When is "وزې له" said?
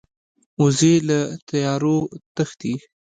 0.61-1.19